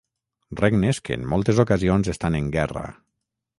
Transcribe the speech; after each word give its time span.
Regnes 0.61 0.99
que 1.09 1.17
en 1.19 1.27
moltes 1.35 1.61
ocasions 1.65 2.11
estan 2.17 2.41
en 2.43 2.51
guerra. 2.59 2.85